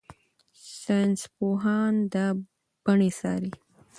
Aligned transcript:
ساینسپوهان 0.83 1.93
دا 2.13 2.25
بڼې 2.83 3.09
څاري. 3.19 3.51